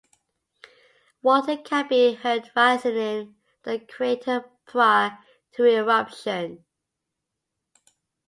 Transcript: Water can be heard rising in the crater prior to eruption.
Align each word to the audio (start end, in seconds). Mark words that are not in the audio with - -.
Water 1.21 1.57
can 1.57 1.87
be 1.87 2.15
heard 2.15 2.51
rising 2.55 2.95
in 2.97 3.35
the 3.61 3.77
crater 3.81 4.49
prior 4.65 5.19
to 5.51 5.65
eruption. 5.67 6.65